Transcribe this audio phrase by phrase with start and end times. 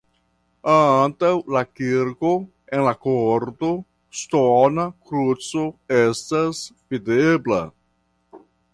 [0.75, 2.31] Antaŭ la kirko
[2.77, 3.71] en la korto
[4.23, 5.69] ŝtona kruco
[6.03, 7.65] estas videbla.